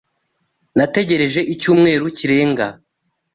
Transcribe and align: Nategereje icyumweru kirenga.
Nategereje 0.77 1.41
icyumweru 1.53 2.05
kirenga. 2.17 2.67